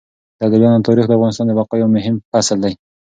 د 0.37 0.39
ابدالیانو 0.45 0.85
تاريخ 0.87 1.05
د 1.07 1.11
افغانستان 1.17 1.45
د 1.47 1.51
بقا 1.59 1.75
يو 1.81 1.89
مهم 1.95 2.15
فصل 2.31 2.57
دی. 2.63 2.73